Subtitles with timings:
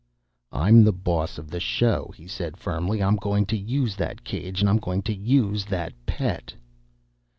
[0.51, 3.03] "I'm the boss of the show," he said firmly.
[3.03, 6.55] "I'm goin' to use that cage, and I'm goin' to use the Pet."